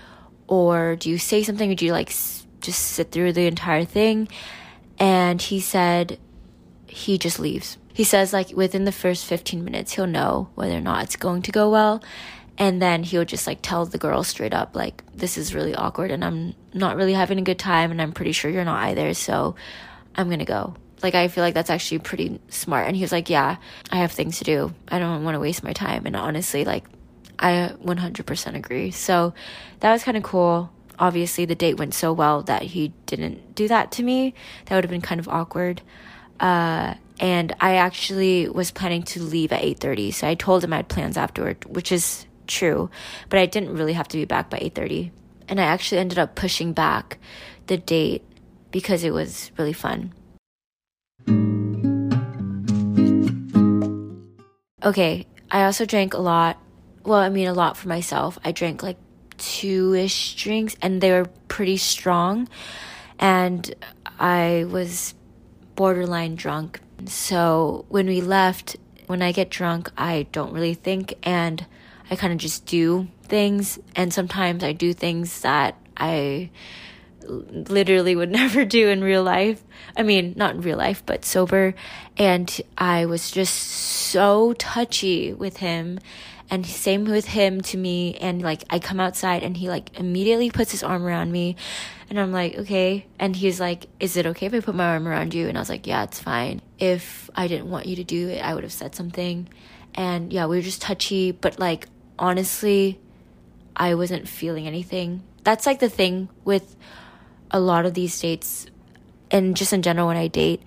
Or 0.47 0.95
do 0.95 1.11
you 1.11 1.19
say 1.19 1.43
something? 1.43 1.71
Or 1.71 1.75
do 1.75 1.85
you 1.85 1.91
like 1.91 2.09
just 2.67 2.81
sit 2.81 3.11
through 3.11 3.33
the 3.33 3.47
entire 3.47 3.85
thing? 3.85 4.27
And 4.99 5.41
he 5.41 5.59
said 5.59 6.19
he 6.85 7.17
just 7.17 7.39
leaves. 7.39 7.77
He 7.93 8.03
says, 8.03 8.33
like, 8.33 8.51
within 8.51 8.85
the 8.85 8.91
first 8.91 9.25
15 9.25 9.63
minutes, 9.63 9.93
he'll 9.93 10.05
know 10.05 10.49
whether 10.55 10.77
or 10.77 10.81
not 10.81 11.03
it's 11.03 11.15
going 11.15 11.41
to 11.43 11.51
go 11.51 11.69
well. 11.69 12.03
And 12.57 12.81
then 12.81 13.03
he'll 13.03 13.25
just 13.25 13.47
like 13.47 13.59
tell 13.61 13.85
the 13.85 13.97
girl 13.97 14.23
straight 14.23 14.53
up, 14.53 14.75
like, 14.75 15.03
this 15.13 15.37
is 15.37 15.53
really 15.53 15.75
awkward 15.75 16.11
and 16.11 16.25
I'm 16.25 16.55
not 16.73 16.95
really 16.95 17.13
having 17.13 17.37
a 17.37 17.43
good 17.43 17.59
time 17.59 17.91
and 17.91 18.01
I'm 18.01 18.11
pretty 18.11 18.31
sure 18.31 18.49
you're 18.49 18.65
not 18.65 18.83
either. 18.85 19.13
So 19.13 19.55
I'm 20.15 20.29
gonna 20.29 20.45
go. 20.45 20.75
Like, 21.03 21.13
I 21.13 21.27
feel 21.27 21.43
like 21.43 21.53
that's 21.53 21.69
actually 21.69 21.99
pretty 21.99 22.39
smart. 22.49 22.87
And 22.87 22.95
he 22.95 23.03
was 23.03 23.11
like, 23.11 23.29
Yeah, 23.29 23.57
I 23.91 23.97
have 23.97 24.11
things 24.11 24.39
to 24.39 24.43
do. 24.43 24.73
I 24.87 24.97
don't 24.97 25.23
want 25.23 25.35
to 25.35 25.39
waste 25.39 25.63
my 25.63 25.73
time. 25.73 26.07
And 26.07 26.15
honestly, 26.15 26.65
like, 26.65 26.85
I 27.39 27.73
100% 27.83 28.55
agree. 28.55 28.91
So 28.91 29.33
that 29.79 29.91
was 29.91 30.03
kind 30.03 30.17
of 30.17 30.23
cool. 30.23 30.71
Obviously, 30.99 31.45
the 31.45 31.55
date 31.55 31.77
went 31.77 31.93
so 31.93 32.11
well 32.11 32.41
that 32.43 32.63
he 32.63 32.93
didn't 33.05 33.55
do 33.55 33.67
that 33.67 33.91
to 33.93 34.03
me. 34.03 34.33
That 34.65 34.75
would 34.75 34.83
have 34.83 34.91
been 34.91 35.01
kind 35.01 35.19
of 35.19 35.27
awkward. 35.27 35.81
Uh, 36.39 36.95
and 37.19 37.55
I 37.59 37.75
actually 37.75 38.47
was 38.49 38.71
planning 38.71 39.03
to 39.03 39.21
leave 39.21 39.51
at 39.51 39.61
8:30. 39.61 40.11
So 40.11 40.27
I 40.27 40.35
told 40.35 40.63
him 40.63 40.73
I 40.73 40.77
had 40.77 40.87
plans 40.87 41.17
afterward, 41.17 41.65
which 41.65 41.91
is 41.91 42.25
true, 42.47 42.89
but 43.29 43.39
I 43.39 43.45
didn't 43.45 43.75
really 43.75 43.93
have 43.93 44.07
to 44.09 44.17
be 44.17 44.25
back 44.25 44.49
by 44.49 44.57
8:30. 44.59 45.11
And 45.47 45.59
I 45.59 45.63
actually 45.63 45.99
ended 45.99 46.19
up 46.19 46.35
pushing 46.35 46.73
back 46.73 47.17
the 47.67 47.77
date 47.77 48.23
because 48.71 49.03
it 49.03 49.13
was 49.13 49.51
really 49.57 49.73
fun. 49.73 50.13
Okay, 54.83 55.25
I 55.49 55.63
also 55.63 55.85
drank 55.85 56.13
a 56.13 56.19
lot. 56.19 56.57
Well, 57.03 57.19
I 57.19 57.29
mean, 57.29 57.47
a 57.47 57.53
lot 57.53 57.77
for 57.77 57.87
myself. 57.87 58.37
I 58.43 58.51
drank 58.51 58.83
like 58.83 58.97
two 59.37 59.93
ish 59.93 60.35
drinks 60.35 60.75
and 60.81 61.01
they 61.01 61.11
were 61.11 61.27
pretty 61.47 61.77
strong. 61.77 62.47
And 63.19 63.73
I 64.19 64.65
was 64.69 65.13
borderline 65.75 66.35
drunk. 66.35 66.79
So 67.05 67.85
when 67.89 68.07
we 68.07 68.21
left, 68.21 68.75
when 69.07 69.21
I 69.21 69.31
get 69.31 69.49
drunk, 69.49 69.91
I 69.97 70.27
don't 70.31 70.53
really 70.53 70.73
think 70.73 71.13
and 71.23 71.65
I 72.09 72.15
kind 72.15 72.33
of 72.33 72.39
just 72.39 72.65
do 72.65 73.07
things. 73.23 73.79
And 73.95 74.13
sometimes 74.13 74.63
I 74.63 74.73
do 74.73 74.93
things 74.93 75.41
that 75.41 75.75
I 75.95 76.49
literally 77.27 78.15
would 78.15 78.31
never 78.41 78.65
do 78.65 78.89
in 78.89 79.03
real 79.03 79.23
life. 79.23 79.63
I 79.95 80.03
mean, 80.03 80.33
not 80.35 80.55
in 80.55 80.61
real 80.61 80.77
life, 80.77 81.03
but 81.05 81.25
sober. 81.25 81.73
And 82.17 82.61
I 82.77 83.05
was 83.05 83.31
just 83.31 83.53
so 83.55 84.53
touchy 84.53 85.33
with 85.33 85.57
him. 85.57 85.99
And 86.49 86.65
same 86.65 87.05
with 87.05 87.25
him 87.25 87.61
to 87.61 87.77
me. 87.77 88.15
And 88.15 88.41
like, 88.41 88.63
I 88.69 88.79
come 88.79 88.99
outside 88.99 89.43
and 89.43 89.57
he 89.57 89.69
like 89.69 89.99
immediately 89.99 90.49
puts 90.49 90.71
his 90.71 90.83
arm 90.83 91.03
around 91.03 91.31
me. 91.31 91.57
And 92.09 92.19
I'm 92.19 92.31
like, 92.31 92.55
okay. 92.59 93.05
And 93.19 93.35
he's 93.35 93.59
like, 93.59 93.87
is 93.99 94.15
it 94.15 94.25
okay 94.27 94.45
if 94.45 94.53
I 94.53 94.61
put 94.61 94.75
my 94.75 94.87
arm 94.87 95.07
around 95.07 95.33
you? 95.33 95.47
And 95.47 95.57
I 95.57 95.61
was 95.61 95.69
like, 95.69 95.85
yeah, 95.85 96.03
it's 96.03 96.19
fine. 96.19 96.61
If 96.79 97.29
I 97.35 97.47
didn't 97.47 97.69
want 97.69 97.85
you 97.85 97.97
to 97.97 98.03
do 98.03 98.29
it, 98.29 98.39
I 98.39 98.53
would 98.53 98.63
have 98.63 98.71
said 98.71 98.95
something. 98.95 99.49
And 99.93 100.31
yeah, 100.31 100.45
we 100.45 100.55
were 100.55 100.61
just 100.61 100.81
touchy. 100.81 101.31
But 101.31 101.59
like, 101.59 101.87
honestly, 102.17 102.99
I 103.75 103.95
wasn't 103.95 104.27
feeling 104.27 104.67
anything. 104.67 105.23
That's 105.43 105.65
like 105.65 105.79
the 105.79 105.89
thing 105.89 106.29
with 106.45 106.75
a 107.51 107.59
lot 107.59 107.85
of 107.85 107.93
these 107.93 108.17
dates 108.19 108.67
and 109.31 109.55
just 109.55 109.73
in 109.73 109.81
general 109.81 110.07
when 110.07 110.17
I 110.17 110.27
date, 110.27 110.61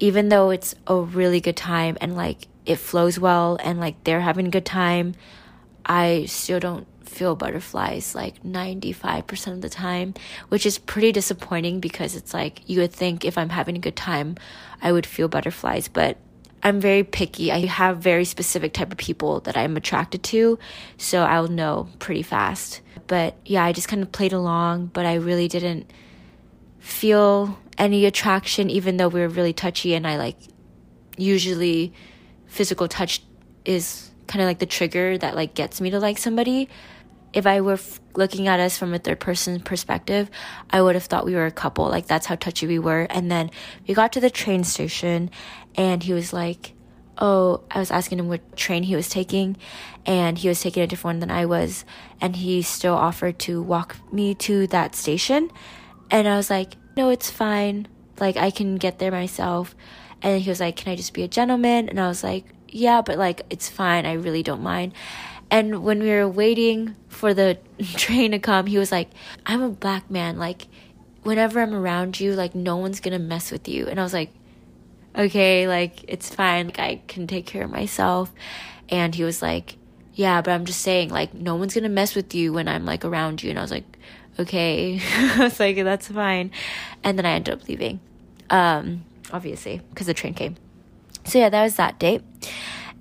even 0.00 0.28
though 0.28 0.50
it's 0.50 0.74
a 0.86 0.96
really 0.96 1.40
good 1.40 1.56
time 1.56 1.96
and 2.00 2.16
like 2.16 2.48
it 2.68 2.76
flows 2.76 3.18
well 3.18 3.58
and 3.62 3.80
like 3.80 4.04
they're 4.04 4.20
having 4.20 4.46
a 4.46 4.50
good 4.50 4.66
time, 4.66 5.14
I 5.86 6.26
still 6.26 6.60
don't 6.60 6.86
feel 7.08 7.34
butterflies 7.34 8.14
like 8.14 8.42
95% 8.42 9.52
of 9.54 9.60
the 9.62 9.70
time, 9.70 10.12
which 10.50 10.66
is 10.66 10.76
pretty 10.76 11.10
disappointing 11.10 11.80
because 11.80 12.14
it's 12.14 12.34
like 12.34 12.60
you 12.68 12.80
would 12.80 12.92
think 12.92 13.24
if 13.24 13.38
I'm 13.38 13.48
having 13.48 13.76
a 13.76 13.80
good 13.80 13.96
time, 13.96 14.36
I 14.82 14.92
would 14.92 15.06
feel 15.06 15.28
butterflies, 15.28 15.88
but 15.88 16.18
I'm 16.62 16.78
very 16.80 17.04
picky. 17.04 17.50
I 17.50 17.64
have 17.66 17.98
very 17.98 18.26
specific 18.26 18.74
type 18.74 18.92
of 18.92 18.98
people 18.98 19.40
that 19.40 19.56
I'm 19.56 19.76
attracted 19.76 20.22
to, 20.24 20.58
so 20.98 21.22
I'll 21.22 21.48
know 21.48 21.88
pretty 21.98 22.22
fast. 22.22 22.82
But 23.06 23.36
yeah, 23.46 23.64
I 23.64 23.72
just 23.72 23.88
kind 23.88 24.02
of 24.02 24.12
played 24.12 24.34
along, 24.34 24.90
but 24.92 25.06
I 25.06 25.14
really 25.14 25.48
didn't 25.48 25.90
feel 26.80 27.58
any 27.78 28.04
attraction 28.04 28.68
even 28.68 28.96
though 28.96 29.08
we 29.08 29.20
were 29.20 29.28
really 29.28 29.52
touchy 29.52 29.94
and 29.94 30.06
I 30.06 30.16
like 30.16 30.36
usually 31.16 31.92
physical 32.58 32.88
touch 32.88 33.22
is 33.64 34.10
kind 34.26 34.42
of 34.42 34.48
like 34.48 34.58
the 34.58 34.66
trigger 34.66 35.16
that 35.16 35.36
like 35.36 35.54
gets 35.54 35.80
me 35.80 35.90
to 35.90 36.00
like 36.00 36.18
somebody. 36.18 36.68
If 37.32 37.46
I 37.46 37.60
were 37.60 37.74
f- 37.74 38.00
looking 38.16 38.48
at 38.48 38.58
us 38.58 38.76
from 38.76 38.92
a 38.92 38.98
third 38.98 39.20
person 39.20 39.60
perspective, 39.60 40.28
I 40.68 40.82
would 40.82 40.96
have 40.96 41.04
thought 41.04 41.24
we 41.24 41.36
were 41.36 41.46
a 41.46 41.52
couple. 41.52 41.88
Like 41.88 42.08
that's 42.08 42.26
how 42.26 42.34
touchy 42.34 42.66
we 42.66 42.80
were. 42.80 43.02
And 43.02 43.30
then 43.30 43.52
we 43.86 43.94
got 43.94 44.14
to 44.14 44.20
the 44.20 44.28
train 44.28 44.64
station 44.64 45.30
and 45.76 46.02
he 46.02 46.12
was 46.12 46.32
like, 46.32 46.74
Oh, 47.16 47.62
I 47.70 47.78
was 47.78 47.92
asking 47.92 48.18
him 48.18 48.26
what 48.26 48.56
train 48.56 48.84
he 48.84 48.94
was 48.94 49.08
taking, 49.08 49.56
and 50.06 50.38
he 50.38 50.46
was 50.46 50.60
taking 50.60 50.84
a 50.84 50.86
different 50.86 51.16
one 51.16 51.20
than 51.20 51.32
I 51.32 51.46
was, 51.46 51.84
and 52.20 52.36
he 52.36 52.62
still 52.62 52.94
offered 52.94 53.40
to 53.40 53.60
walk 53.60 53.96
me 54.12 54.36
to 54.46 54.68
that 54.68 54.94
station. 54.94 55.50
And 56.12 56.28
I 56.28 56.36
was 56.36 56.48
like, 56.48 56.74
No, 56.96 57.10
it's 57.10 57.28
fine. 57.28 57.88
Like, 58.20 58.36
I 58.36 58.52
can 58.52 58.76
get 58.76 59.00
there 59.00 59.10
myself. 59.10 59.74
And 60.22 60.40
he 60.40 60.50
was 60.50 60.60
like, 60.60 60.76
Can 60.76 60.92
I 60.92 60.96
just 60.96 61.12
be 61.12 61.22
a 61.22 61.28
gentleman? 61.28 61.88
And 61.88 62.00
I 62.00 62.08
was 62.08 62.22
like, 62.22 62.44
Yeah, 62.68 63.02
but 63.02 63.18
like, 63.18 63.42
it's 63.50 63.68
fine. 63.68 64.06
I 64.06 64.14
really 64.14 64.42
don't 64.42 64.62
mind. 64.62 64.92
And 65.50 65.82
when 65.82 66.02
we 66.02 66.10
were 66.10 66.28
waiting 66.28 66.94
for 67.08 67.32
the 67.32 67.58
train 67.94 68.32
to 68.32 68.38
come, 68.38 68.66
he 68.66 68.78
was 68.78 68.92
like, 68.92 69.10
I'm 69.46 69.62
a 69.62 69.70
black 69.70 70.10
man. 70.10 70.38
Like, 70.38 70.66
whenever 71.22 71.60
I'm 71.60 71.74
around 71.74 72.20
you, 72.20 72.34
like, 72.34 72.54
no 72.54 72.76
one's 72.76 73.00
gonna 73.00 73.18
mess 73.18 73.50
with 73.50 73.68
you. 73.68 73.86
And 73.86 73.98
I 73.98 74.02
was 74.02 74.12
like, 74.12 74.30
okay, 75.16 75.66
like 75.66 76.04
it's 76.06 76.34
fine. 76.34 76.66
Like 76.66 76.78
I 76.78 77.00
can 77.08 77.26
take 77.26 77.46
care 77.46 77.64
of 77.64 77.70
myself. 77.70 78.32
And 78.88 79.14
he 79.14 79.24
was 79.24 79.42
like, 79.42 79.76
yeah, 80.14 80.40
but 80.40 80.50
I'm 80.52 80.64
just 80.64 80.80
saying, 80.80 81.10
like, 81.10 81.34
no 81.34 81.56
one's 81.56 81.74
gonna 81.74 81.88
mess 81.88 82.14
with 82.14 82.34
you 82.34 82.52
when 82.52 82.68
I'm 82.68 82.84
like 82.84 83.04
around 83.04 83.42
you. 83.42 83.50
And 83.50 83.58
I 83.58 83.62
was 83.62 83.70
like, 83.70 83.84
okay. 84.38 85.00
I 85.14 85.44
was 85.44 85.60
like, 85.60 85.76
that's 85.76 86.08
fine. 86.08 86.50
And 87.04 87.18
then 87.18 87.26
I 87.26 87.32
ended 87.32 87.54
up 87.54 87.68
leaving, 87.68 88.00
um, 88.50 89.04
obviously, 89.32 89.80
because 89.90 90.06
the 90.06 90.14
train 90.14 90.34
came. 90.34 90.56
So 91.24 91.38
yeah, 91.38 91.48
that 91.48 91.62
was 91.62 91.76
that 91.76 91.98
date. 91.98 92.22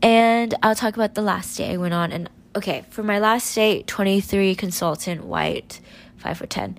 And 0.01 0.53
I'll 0.61 0.75
talk 0.75 0.95
about 0.95 1.15
the 1.15 1.21
last 1.21 1.57
day 1.57 1.73
I 1.73 1.77
went 1.77 1.93
on. 1.93 2.11
And 2.11 2.29
okay, 2.55 2.85
for 2.89 3.03
my 3.03 3.19
last 3.19 3.53
date, 3.55 3.87
23 3.87 4.55
consultant, 4.55 5.25
white, 5.25 5.79
5 6.17 6.37
foot 6.37 6.49
10. 6.49 6.77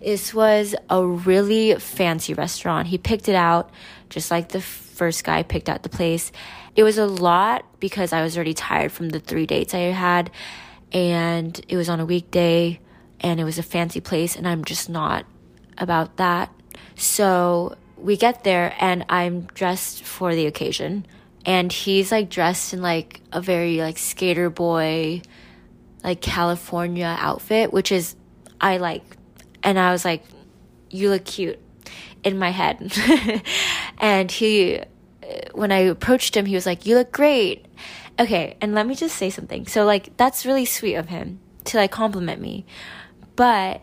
This 0.00 0.32
was 0.32 0.74
a 0.88 1.04
really 1.04 1.74
fancy 1.74 2.32
restaurant. 2.32 2.88
He 2.88 2.96
picked 2.96 3.28
it 3.28 3.34
out 3.34 3.70
just 4.08 4.30
like 4.30 4.48
the 4.48 4.60
first 4.60 5.22
guy 5.22 5.42
picked 5.42 5.68
out 5.68 5.82
the 5.82 5.90
place. 5.90 6.32
It 6.76 6.82
was 6.82 6.96
a 6.96 7.04
lot 7.04 7.66
because 7.78 8.12
I 8.12 8.22
was 8.22 8.34
already 8.34 8.54
tired 8.54 8.90
from 8.90 9.10
the 9.10 9.20
three 9.20 9.44
dates 9.44 9.74
I 9.74 9.80
had, 9.80 10.30
and 10.92 11.60
it 11.68 11.76
was 11.76 11.88
on 11.88 12.00
a 12.00 12.06
weekday, 12.06 12.80
and 13.20 13.40
it 13.40 13.44
was 13.44 13.58
a 13.58 13.62
fancy 13.62 14.00
place, 14.00 14.36
and 14.36 14.46
I'm 14.46 14.64
just 14.64 14.88
not 14.88 15.26
about 15.76 16.16
that. 16.16 16.52
So 16.96 17.76
we 17.96 18.16
get 18.16 18.44
there, 18.44 18.74
and 18.80 19.04
I'm 19.08 19.42
dressed 19.54 20.02
for 20.02 20.34
the 20.34 20.46
occasion, 20.46 21.06
and 21.44 21.72
he's 21.72 22.12
like 22.12 22.30
dressed 22.30 22.72
in 22.72 22.82
like 22.82 23.20
a 23.32 23.40
very 23.40 23.78
like 23.78 23.98
skater 23.98 24.50
boy, 24.50 25.22
like 26.04 26.20
California 26.20 27.16
outfit, 27.18 27.72
which 27.72 27.92
is 27.92 28.16
I 28.60 28.78
like 28.78 29.18
and 29.62 29.78
I 29.78 29.92
was 29.92 30.04
like, 30.04 30.24
you 30.90 31.10
look 31.10 31.24
cute 31.24 31.58
in 32.24 32.38
my 32.38 32.50
head. 32.50 32.92
and 33.98 34.30
he, 34.30 34.80
when 35.52 35.72
I 35.72 35.78
approached 35.78 36.36
him, 36.36 36.46
he 36.46 36.54
was 36.54 36.66
like, 36.66 36.86
you 36.86 36.96
look 36.96 37.12
great. 37.12 37.66
Okay, 38.18 38.56
and 38.60 38.74
let 38.74 38.86
me 38.86 38.94
just 38.94 39.16
say 39.16 39.30
something. 39.30 39.66
So, 39.66 39.84
like, 39.84 40.16
that's 40.16 40.44
really 40.44 40.64
sweet 40.64 40.96
of 40.96 41.08
him 41.08 41.38
to 41.64 41.76
like 41.76 41.92
compliment 41.92 42.40
me. 42.40 42.66
But 43.38 43.82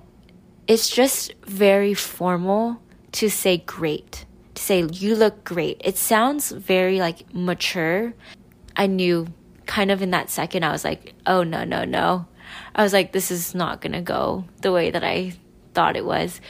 it's 0.67 0.89
just 0.89 1.33
very 1.45 1.93
formal 1.93 2.81
to 3.13 3.29
say 3.29 3.59
great, 3.59 4.25
to 4.53 4.61
say 4.61 4.83
you 4.83 5.15
look 5.15 5.45
great. 5.45 5.79
It 5.81 5.95
sounds 5.95 6.51
very 6.51 6.99
like 6.99 7.33
mature. 7.33 8.13
I 8.75 8.87
knew 8.87 9.27
kind 9.65 9.91
of 9.91 10.01
in 10.01 10.11
that 10.11 10.29
second, 10.29 10.65
I 10.65 10.73
was 10.73 10.83
like, 10.83 11.13
oh, 11.25 11.43
no, 11.43 11.63
no, 11.63 11.85
no. 11.85 12.27
I 12.75 12.83
was 12.83 12.91
like, 12.91 13.13
this 13.13 13.31
is 13.31 13.55
not 13.55 13.79
gonna 13.79 14.01
go 14.01 14.43
the 14.59 14.73
way 14.73 14.91
that 14.91 15.05
I 15.05 15.33
thought 15.73 15.95
it 15.95 16.05
was 16.05 16.41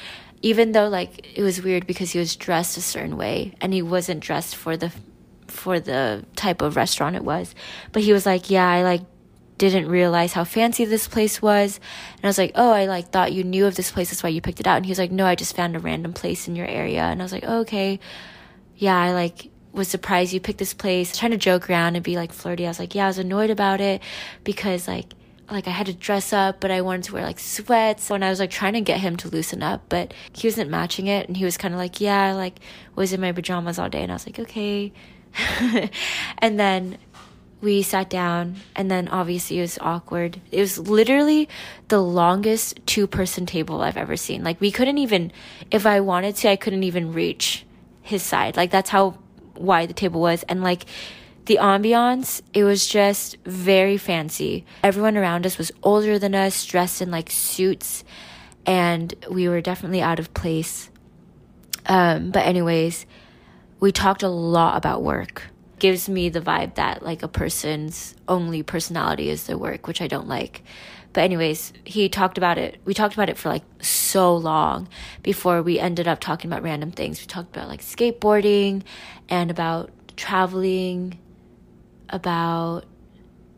even 0.41 0.73
though 0.73 0.87
like 0.87 1.35
it 1.35 1.41
was 1.41 1.59
weird 1.63 1.87
because 1.87 2.11
he 2.11 2.19
was 2.19 2.35
dressed 2.35 2.77
a 2.77 2.81
certain 2.81 3.17
way 3.17 3.51
and 3.61 3.73
he 3.73 3.81
wasn't 3.81 4.19
dressed 4.19 4.55
for 4.55 4.77
the 4.77 4.91
for 5.47 5.79
the 5.79 6.23
type 6.35 6.61
of 6.61 6.75
restaurant 6.75 7.15
it 7.15 7.23
was 7.23 7.55
but 7.91 8.03
he 8.03 8.13
was 8.13 8.27
like 8.27 8.51
yeah 8.51 8.69
i 8.69 8.83
like 8.83 9.01
didn't 9.57 9.87
realize 9.87 10.33
how 10.33 10.43
fancy 10.43 10.85
this 10.85 11.07
place 11.07 11.41
was 11.41 11.79
and 12.15 12.25
i 12.25 12.27
was 12.27 12.37
like 12.37 12.51
oh 12.55 12.71
i 12.71 12.85
like 12.85 13.09
thought 13.09 13.33
you 13.33 13.43
knew 13.43 13.65
of 13.65 13.75
this 13.75 13.91
place 13.91 14.09
that's 14.09 14.23
why 14.23 14.29
you 14.29 14.41
picked 14.41 14.59
it 14.59 14.67
out 14.67 14.77
and 14.77 14.85
he 14.85 14.91
was 14.91 14.99
like 14.99 15.11
no 15.11 15.25
i 15.25 15.35
just 15.35 15.55
found 15.55 15.75
a 15.75 15.79
random 15.79 16.13
place 16.13 16.47
in 16.47 16.55
your 16.55 16.67
area 16.67 17.01
and 17.03 17.21
i 17.21 17.23
was 17.25 17.31
like 17.31 17.43
oh, 17.47 17.59
okay 17.59 17.99
yeah 18.75 18.99
i 18.99 19.13
like 19.13 19.49
was 19.71 19.87
surprised 19.87 20.33
you 20.33 20.39
picked 20.39 20.59
this 20.59 20.73
place 20.73 21.17
trying 21.17 21.31
to 21.31 21.37
joke 21.37 21.69
around 21.69 21.95
and 21.95 22.03
be 22.03 22.15
like 22.15 22.31
flirty 22.31 22.65
i 22.65 22.69
was 22.69 22.79
like 22.79 22.95
yeah 22.95 23.05
i 23.05 23.07
was 23.07 23.17
annoyed 23.17 23.49
about 23.49 23.81
it 23.81 24.01
because 24.43 24.87
like 24.87 25.13
like 25.49 25.67
I 25.67 25.71
had 25.71 25.87
to 25.87 25.93
dress 25.93 26.33
up, 26.33 26.59
but 26.59 26.71
I 26.71 26.81
wanted 26.81 27.03
to 27.03 27.13
wear 27.13 27.23
like 27.23 27.39
sweats. 27.39 28.09
And 28.09 28.25
I 28.25 28.29
was 28.29 28.39
like 28.39 28.49
trying 28.49 28.73
to 28.73 28.81
get 28.81 28.99
him 28.99 29.15
to 29.17 29.29
loosen 29.29 29.61
up, 29.61 29.83
but 29.89 30.13
he 30.33 30.47
wasn't 30.47 30.69
matching 30.69 31.07
it. 31.07 31.27
And 31.27 31.37
he 31.37 31.45
was 31.45 31.57
kind 31.57 31.73
of 31.73 31.79
like, 31.79 32.01
yeah, 32.01 32.33
like 32.33 32.59
was 32.95 33.13
in 33.13 33.21
my 33.21 33.31
pajamas 33.31 33.77
all 33.77 33.89
day. 33.89 34.01
And 34.01 34.11
I 34.11 34.15
was 34.15 34.25
like, 34.25 34.39
okay. 34.39 34.91
and 36.39 36.59
then 36.59 36.97
we 37.61 37.81
sat 37.81 38.09
down 38.09 38.57
and 38.75 38.91
then 38.91 39.07
obviously 39.07 39.59
it 39.59 39.61
was 39.61 39.79
awkward. 39.81 40.39
It 40.51 40.59
was 40.59 40.77
literally 40.77 41.49
the 41.87 42.01
longest 42.01 42.79
two 42.85 43.07
person 43.07 43.45
table 43.45 43.81
I've 43.81 43.97
ever 43.97 44.17
seen. 44.17 44.43
Like 44.43 44.61
we 44.61 44.71
couldn't 44.71 44.97
even, 44.97 45.31
if 45.71 45.85
I 45.85 45.99
wanted 46.01 46.35
to, 46.37 46.49
I 46.49 46.55
couldn't 46.55 46.83
even 46.83 47.13
reach 47.13 47.65
his 48.01 48.21
side. 48.21 48.55
Like 48.55 48.71
that's 48.71 48.89
how 48.89 49.17
wide 49.55 49.89
the 49.89 49.93
table 49.93 50.21
was. 50.21 50.43
And 50.43 50.61
like, 50.61 50.85
the 51.45 51.59
ambiance, 51.61 52.41
it 52.53 52.63
was 52.63 52.87
just 52.87 53.37
very 53.45 53.97
fancy. 53.97 54.65
Everyone 54.83 55.15
around 55.15 55.45
us 55.45 55.59
was 55.59 55.71
older 55.83 56.17
than 56.17 56.33
us, 56.33 56.65
dressed 56.65 57.03
in 57.03 57.11
like 57.11 57.29
suits, 57.29 58.03
and 58.65 59.13
we 59.29 59.47
were 59.47 59.61
definitely 59.61 60.01
out 60.01 60.19
of 60.19 60.33
place. 60.33 60.89
Um, 61.85 62.31
but, 62.31 62.47
anyways, 62.47 63.05
we 63.79 63.91
talked 63.91 64.23
a 64.23 64.27
lot 64.27 64.75
about 64.75 65.03
work. 65.03 65.43
Gives 65.85 66.09
me 66.09 66.29
the 66.29 66.41
vibe 66.41 66.73
that 66.75 67.03
like 67.03 67.21
a 67.21 67.27
person's 67.27 68.15
only 68.27 68.63
personality 68.63 69.29
is 69.29 69.45
their 69.45 69.55
work, 69.55 69.85
which 69.85 70.01
I 70.01 70.07
don't 70.07 70.27
like. 70.27 70.63
But 71.13 71.21
anyways, 71.21 71.73
he 71.83 72.09
talked 72.09 72.39
about 72.39 72.57
it. 72.57 72.79
We 72.85 72.95
talked 72.95 73.13
about 73.13 73.29
it 73.29 73.37
for 73.37 73.49
like 73.49 73.61
so 73.83 74.35
long 74.35 74.89
before 75.21 75.61
we 75.61 75.77
ended 75.77 76.07
up 76.07 76.19
talking 76.19 76.49
about 76.49 76.63
random 76.63 76.89
things. 76.89 77.21
We 77.21 77.27
talked 77.27 77.55
about 77.55 77.67
like 77.67 77.81
skateboarding 77.81 78.81
and 79.29 79.51
about 79.51 79.91
traveling 80.17 81.19
about 82.09 82.85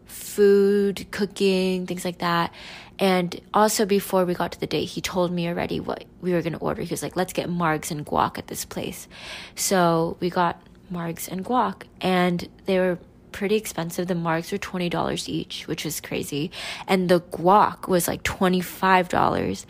food, 0.06 1.08
cooking, 1.10 1.88
things 1.88 2.04
like 2.04 2.18
that. 2.18 2.54
And 3.00 3.40
also 3.54 3.86
before 3.86 4.26
we 4.26 4.34
got 4.34 4.52
to 4.52 4.60
the 4.60 4.68
date, 4.68 4.86
he 4.86 5.00
told 5.00 5.32
me 5.32 5.48
already 5.48 5.80
what 5.80 6.04
we 6.20 6.34
were 6.34 6.42
gonna 6.42 6.58
order. 6.58 6.82
He 6.82 6.92
was 6.92 7.04
like, 7.04 7.16
"Let's 7.16 7.32
get 7.32 7.48
margs 7.50 7.90
and 7.90 8.06
guac 8.06 8.38
at 8.38 8.48
this 8.48 8.66
place." 8.66 9.08
So 9.56 10.18
we 10.20 10.30
got 10.30 10.62
margs 10.92 11.28
and 11.28 11.44
guac. 11.44 11.84
And 12.02 12.48
they 12.66 12.80
were 12.80 13.00
pretty 13.32 13.56
expensive. 13.56 14.08
The 14.08 14.14
margs 14.14 14.52
were 14.52 14.58
$20 14.58 15.30
each, 15.30 15.68
which 15.68 15.86
was 15.86 16.02
crazy. 16.02 16.52
And 16.88 17.10
the 17.10 17.22
guac 17.22 17.88
was 17.88 18.08
like 18.08 18.24
$25. 18.24 19.66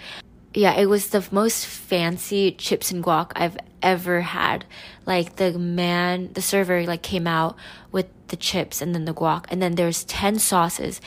Yeah, 0.53 0.73
it 0.73 0.87
was 0.87 1.09
the 1.09 1.25
most 1.31 1.65
fancy 1.65 2.51
chips 2.51 2.91
and 2.91 3.03
guac 3.03 3.31
I've 3.35 3.57
ever 3.81 4.21
had. 4.21 4.65
Like 5.05 5.35
the 5.35 5.57
man, 5.57 6.31
the 6.33 6.41
server 6.41 6.83
like 6.85 7.03
came 7.03 7.27
out 7.27 7.57
with 7.91 8.07
the 8.29 8.35
chips 8.35 8.81
and 8.81 8.93
then 8.93 9.05
the 9.05 9.13
guac 9.13 9.45
and 9.49 9.61
then 9.61 9.75
there's 9.75 10.03
10 10.03 10.39
sauces 10.39 10.99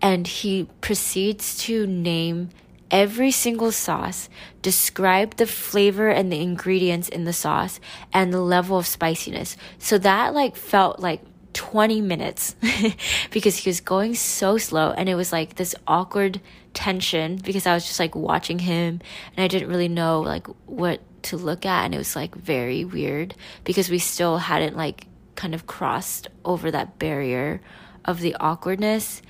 and 0.00 0.26
he 0.26 0.68
proceeds 0.80 1.56
to 1.58 1.86
name 1.86 2.50
every 2.92 3.30
single 3.30 3.72
sauce, 3.72 4.28
describe 4.60 5.36
the 5.36 5.46
flavor 5.46 6.08
and 6.08 6.30
the 6.30 6.40
ingredients 6.40 7.08
in 7.08 7.24
the 7.24 7.32
sauce 7.32 7.80
and 8.12 8.32
the 8.32 8.40
level 8.40 8.78
of 8.78 8.86
spiciness. 8.86 9.56
So 9.78 9.98
that 9.98 10.34
like 10.34 10.54
felt 10.54 11.00
like 11.00 11.22
20 11.54 12.00
minutes 12.00 12.54
because 13.30 13.56
he 13.56 13.68
was 13.68 13.80
going 13.80 14.14
so 14.14 14.58
slow 14.58 14.92
and 14.92 15.08
it 15.08 15.14
was 15.14 15.32
like 15.32 15.56
this 15.56 15.74
awkward 15.86 16.40
tension 16.74 17.36
because 17.36 17.66
I 17.66 17.74
was 17.74 17.86
just 17.86 17.98
like 17.98 18.14
watching 18.14 18.58
him 18.58 19.00
and 19.36 19.44
I 19.44 19.48
didn't 19.48 19.68
really 19.68 19.88
know 19.88 20.20
like 20.20 20.46
what 20.66 21.00
to 21.24 21.36
look 21.36 21.66
at 21.66 21.84
and 21.84 21.94
it 21.94 21.98
was 21.98 22.16
like 22.16 22.34
very 22.34 22.84
weird 22.84 23.34
because 23.64 23.90
we 23.90 23.98
still 23.98 24.38
hadn't 24.38 24.76
like 24.76 25.06
kind 25.34 25.54
of 25.54 25.66
crossed 25.66 26.28
over 26.44 26.70
that 26.70 26.98
barrier 26.98 27.60
of 28.04 28.20
the 28.20 28.34
awkwardness 28.40 29.22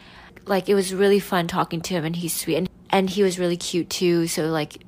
like 0.46 0.68
it 0.68 0.74
was 0.74 0.94
really 0.94 1.20
fun 1.20 1.46
talking 1.48 1.80
to 1.80 1.94
him 1.94 2.04
and 2.04 2.16
he's 2.16 2.34
sweet 2.34 2.56
and, 2.56 2.68
and 2.92 3.08
he 3.10 3.22
was 3.22 3.38
really 3.38 3.56
cute 3.56 3.90
too. 3.90 4.26
So 4.28 4.48
like 4.48 4.84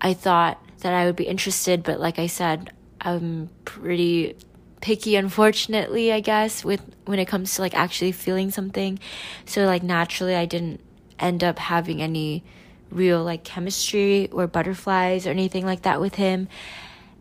i 0.00 0.12
thought 0.12 0.60
that 0.80 0.92
i 0.92 1.06
would 1.06 1.16
be 1.16 1.24
interested 1.24 1.82
but 1.82 1.98
like 1.98 2.18
i 2.18 2.26
said 2.26 2.70
i'm 3.00 3.48
pretty 3.64 4.36
picky 4.80 5.16
unfortunately 5.16 6.12
i 6.12 6.20
guess 6.20 6.64
with 6.64 6.82
when 7.06 7.18
it 7.18 7.26
comes 7.26 7.54
to 7.54 7.62
like 7.62 7.74
actually 7.74 8.12
feeling 8.12 8.50
something. 8.50 8.98
So 9.44 9.64
like 9.64 9.82
naturally 9.82 10.34
i 10.34 10.44
didn't 10.44 10.80
end 11.18 11.42
up 11.42 11.58
having 11.58 12.02
any 12.02 12.44
real 12.90 13.24
like 13.24 13.42
chemistry 13.42 14.28
or 14.30 14.46
butterflies 14.46 15.26
or 15.26 15.30
anything 15.30 15.64
like 15.64 15.82
that 15.82 16.00
with 16.00 16.14
him. 16.16 16.48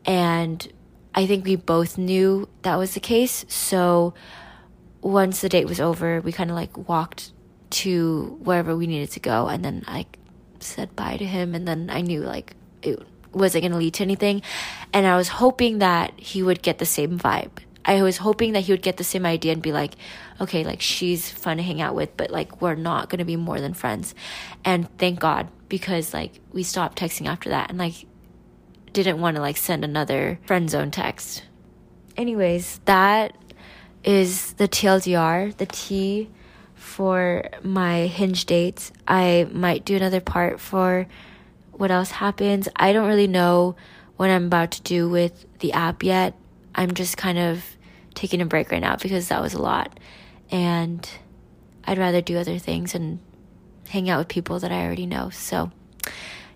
And 0.05 0.67
i 1.13 1.25
think 1.25 1.45
we 1.45 1.55
both 1.55 1.97
knew 1.97 2.49
that 2.63 2.77
was 2.77 2.93
the 2.93 2.99
case. 2.99 3.45
So 3.47 4.13
once 5.01 5.41
the 5.41 5.49
date 5.49 5.65
was 5.65 5.79
over 5.79 6.19
we 6.21 6.31
kind 6.31 6.49
of 6.49 6.55
like 6.55 6.89
walked 6.89 7.31
to 7.75 8.37
wherever 8.41 8.75
we 8.75 8.87
needed 8.87 9.11
to 9.11 9.19
go 9.19 9.47
and 9.47 9.63
then 9.63 9.83
I 9.87 10.05
said 10.59 10.95
bye 10.95 11.17
to 11.17 11.25
him 11.25 11.53
and 11.53 11.67
then 11.67 11.89
I 11.89 12.01
knew 12.01 12.21
like 12.21 12.55
it 12.81 12.99
wasn't 13.31 13.63
going 13.63 13.71
to 13.73 13.77
lead 13.77 13.95
to 13.95 14.03
anything 14.03 14.41
and 14.93 15.05
I 15.05 15.17
was 15.17 15.27
hoping 15.27 15.79
that 15.79 16.17
he 16.17 16.41
would 16.41 16.61
get 16.61 16.77
the 16.77 16.85
same 16.85 17.19
vibe. 17.19 17.51
I 17.83 18.01
was 18.01 18.17
hoping 18.17 18.53
that 18.53 18.61
he 18.61 18.71
would 18.71 18.81
get 18.81 18.97
the 18.97 19.03
same 19.03 19.25
idea 19.25 19.53
and 19.53 19.61
be 19.61 19.71
like, 19.71 19.93
okay, 20.41 20.63
like 20.63 20.81
she's 20.81 21.29
fun 21.29 21.57
to 21.57 21.63
hang 21.63 21.81
out 21.81 21.93
with, 21.93 22.17
but 22.17 22.31
like 22.31 22.61
we're 22.61 22.75
not 22.75 23.09
going 23.09 23.19
to 23.19 23.25
be 23.25 23.35
more 23.35 23.59
than 23.61 23.73
friends. 23.73 24.15
And 24.63 24.89
thank 24.97 25.19
God 25.19 25.49
because 25.69 26.13
like 26.13 26.39
we 26.51 26.63
stopped 26.63 26.97
texting 26.97 27.27
after 27.27 27.49
that 27.49 27.69
and 27.69 27.77
like 27.77 28.07
didn't 28.91 29.19
want 29.19 29.35
to 29.35 29.41
like 29.41 29.57
send 29.57 29.83
another 29.83 30.39
friend 30.45 30.69
zone 30.69 30.89
text. 30.89 31.43
Anyways, 32.17 32.79
that 32.85 33.35
is 34.03 34.53
the 34.53 34.67
TLDR, 34.67 35.55
the 35.57 35.65
T 35.65 36.29
for 36.85 37.49
my 37.63 38.07
hinge 38.07 38.45
dates. 38.45 38.91
I 39.07 39.47
might 39.51 39.85
do 39.85 39.95
another 39.95 40.21
part 40.21 40.59
for 40.59 41.07
what 41.71 41.91
else 41.91 42.11
happens. 42.11 42.69
I 42.75 42.93
don't 42.93 43.07
really 43.07 43.27
know 43.27 43.75
what 44.17 44.29
I'm 44.29 44.45
about 44.45 44.71
to 44.71 44.81
do 44.81 45.09
with 45.09 45.45
the 45.59 45.73
app 45.73 46.03
yet. 46.03 46.35
I'm 46.73 46.93
just 46.93 47.17
kind 47.17 47.37
of 47.37 47.63
taking 48.13 48.41
a 48.41 48.45
break 48.45 48.71
right 48.71 48.81
now 48.81 48.95
because 48.95 49.27
that 49.27 49.41
was 49.41 49.53
a 49.53 49.61
lot. 49.61 49.99
And 50.51 51.07
I'd 51.85 51.97
rather 51.97 52.21
do 52.21 52.37
other 52.37 52.59
things 52.59 52.95
and 52.95 53.19
hang 53.89 54.09
out 54.09 54.19
with 54.19 54.27
people 54.27 54.59
that 54.59 54.71
I 54.71 54.85
already 54.85 55.05
know. 55.05 55.29
So, 55.29 55.71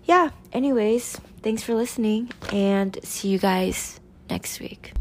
yeah, 0.04 0.30
anyways, 0.52 1.20
thanks 1.42 1.62
for 1.62 1.74
listening 1.74 2.30
and 2.52 2.98
see 3.02 3.28
you 3.28 3.38
guys 3.38 4.00
next 4.28 4.60
week. 4.60 4.92